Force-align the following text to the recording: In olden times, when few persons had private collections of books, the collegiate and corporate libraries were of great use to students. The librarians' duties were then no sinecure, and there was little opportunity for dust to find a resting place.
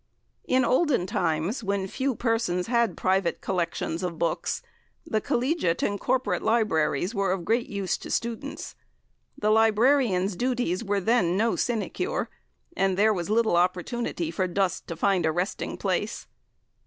In 0.45 0.65
olden 0.65 1.05
times, 1.05 1.63
when 1.63 1.85
few 1.85 2.15
persons 2.15 2.65
had 2.65 2.97
private 2.97 3.39
collections 3.39 4.01
of 4.01 4.17
books, 4.17 4.63
the 5.05 5.21
collegiate 5.21 5.83
and 5.83 5.99
corporate 5.99 6.41
libraries 6.41 7.13
were 7.13 7.31
of 7.31 7.45
great 7.45 7.67
use 7.67 7.99
to 7.99 8.09
students. 8.09 8.73
The 9.37 9.51
librarians' 9.51 10.35
duties 10.35 10.83
were 10.83 11.01
then 11.01 11.37
no 11.37 11.55
sinecure, 11.55 12.29
and 12.75 12.97
there 12.97 13.13
was 13.13 13.29
little 13.29 13.55
opportunity 13.55 14.31
for 14.31 14.47
dust 14.47 14.87
to 14.87 14.95
find 14.95 15.23
a 15.23 15.31
resting 15.31 15.77
place. 15.77 16.25